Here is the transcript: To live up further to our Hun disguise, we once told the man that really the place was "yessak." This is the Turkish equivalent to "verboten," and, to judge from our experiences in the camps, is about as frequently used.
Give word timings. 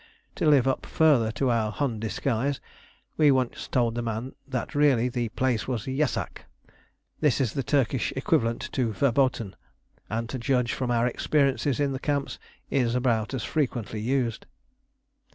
To 0.37 0.49
live 0.49 0.67
up 0.67 0.87
further 0.87 1.31
to 1.33 1.51
our 1.51 1.71
Hun 1.71 1.99
disguise, 1.99 2.59
we 3.17 3.29
once 3.29 3.67
told 3.67 3.93
the 3.93 4.01
man 4.01 4.33
that 4.47 4.73
really 4.73 5.09
the 5.09 5.29
place 5.29 5.67
was 5.67 5.85
"yessak." 5.85 6.45
This 7.19 7.39
is 7.39 7.53
the 7.53 7.61
Turkish 7.61 8.11
equivalent 8.15 8.67
to 8.71 8.93
"verboten," 8.93 9.55
and, 10.09 10.27
to 10.31 10.39
judge 10.39 10.73
from 10.73 10.89
our 10.89 11.05
experiences 11.05 11.79
in 11.79 11.91
the 11.93 11.99
camps, 11.99 12.39
is 12.71 12.95
about 12.95 13.35
as 13.35 13.43
frequently 13.43 13.99
used. 14.01 14.47